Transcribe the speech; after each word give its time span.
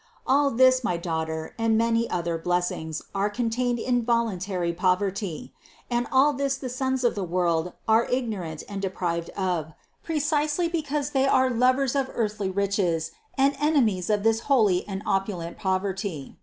All 0.25 0.49
this, 0.49 0.83
my 0.83 0.97
daughter, 0.97 1.53
and 1.59 1.77
many 1.77 2.09
other 2.09 2.35
blessings 2.39 3.03
are 3.13 3.29
contained 3.29 3.77
in 3.77 4.03
vol 4.03 4.29
untary 4.29 4.75
poverty, 4.75 5.53
and 5.91 6.07
all 6.11 6.33
this 6.33 6.57
the 6.57 6.69
sons 6.69 7.03
of 7.03 7.13
the 7.13 7.23
world 7.23 7.73
are 7.87 8.07
ignorant 8.09 8.63
and 8.67 8.81
deprived 8.81 9.29
of, 9.37 9.73
precisely 10.01 10.67
because 10.67 11.11
they 11.11 11.27
are 11.27 11.51
lov 11.51 11.77
ers 11.77 11.95
of 11.95 12.09
earthly 12.15 12.49
riches 12.49 13.11
and 13.37 13.55
enemies 13.59 14.09
of 14.09 14.23
this 14.23 14.39
holy 14.49 14.87
and 14.87 15.03
opulent 15.05 15.55
poverty. 15.59 16.35